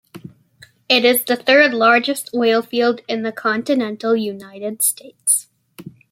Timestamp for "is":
1.05-1.23